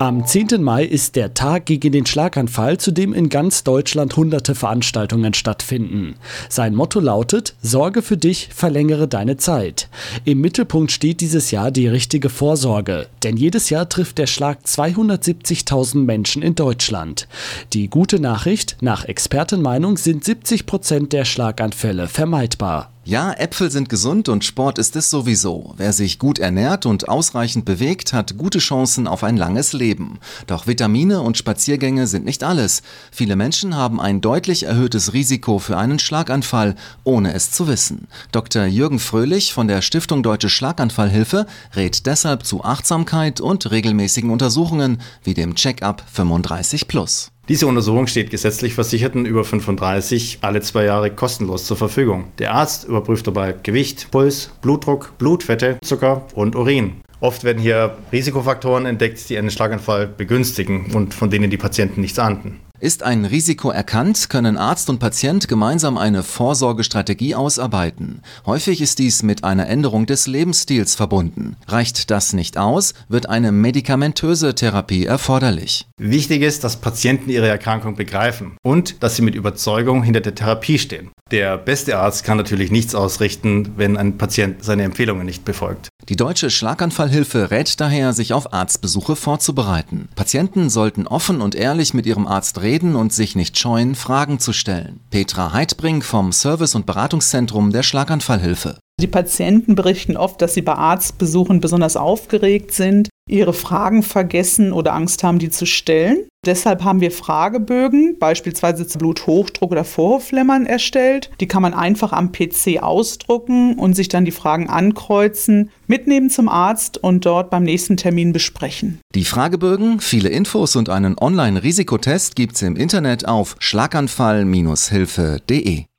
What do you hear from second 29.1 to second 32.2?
ein langes Leben. Doch Vitamine und Spaziergänge